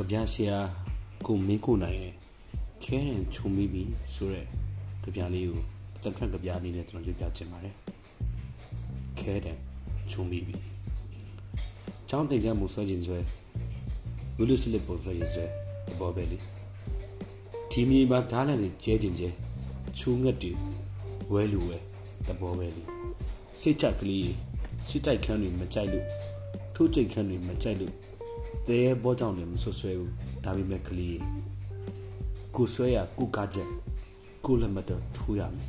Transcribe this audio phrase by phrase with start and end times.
[0.00, 0.58] ကဗျာဆရာ
[1.26, 2.14] ကိုမင်းကိုနိုင်ရဲ့
[2.82, 3.82] ခဲရင်ခြုံမိပြီ
[4.14, 4.46] ဆိုတဲ့
[5.04, 5.62] ကဗျာလေးကို
[5.96, 7.74] အသက်ထွက်ကဗျာလေးနဲ့ကျွန်တော်ရွတ်ပြချင်ပါတယ်
[9.18, 9.58] ခဲတယ်
[10.10, 10.56] ခြုံမိပြီ
[12.10, 13.18] ចောင်းတင်ပြမှုဆွဲခြင်းဆွဲ
[14.36, 15.46] လူလူစလစ်ပေါ်ဆွဲခြင်းဆွဲ
[15.98, 16.38] ဘောပဲလေ
[17.70, 19.28] ဒီမြေမှာဓာတ်လည်းကျဲခြင်းကျဲ
[19.98, 20.50] ချူငတ်တူ
[21.32, 21.78] ဝဲလူဝဲ
[22.26, 22.82] တဘောပဲလေ
[23.60, 24.30] စိတ်ချက်ကလေး
[24.88, 26.06] စစ်တိုက်ခန်းတွေမကြိုက်လို့
[26.74, 27.94] ထိုးကြိတ်ခန်းတွေမကြိုက်လို့
[28.68, 30.12] တဲဘောကြောင့်လည်းမဆွဆွဲဘူး
[30.44, 31.20] ဒါပေမဲ့ကလေး
[32.56, 33.68] ကိုဆွဲရကိုကားချက်
[34.44, 35.68] ကိုလက်မတော်ထိုးရမယ်